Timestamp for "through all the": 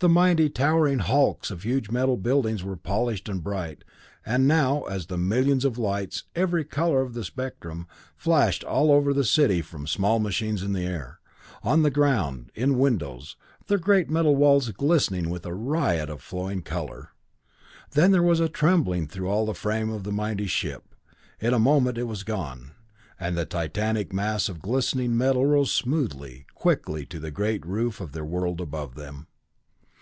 19.08-19.54